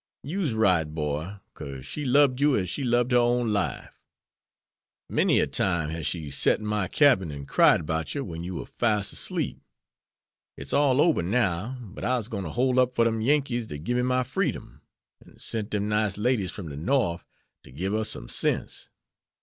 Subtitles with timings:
[0.23, 4.01] "You's right, boy, cause she lub'd you as she lub'd her own life.
[5.07, 8.43] Many a time hes she set in my ole cabin an' cried 'bout yer wen
[8.43, 9.61] you war fas' asleep.
[10.57, 13.95] It's all ober now, but I'se gwine to hole up fer dem Yankees dat gib
[13.95, 14.81] me my freedom,
[15.23, 17.23] an' sent dem nice ladies from de Norf
[17.61, 18.89] to gib us some sense.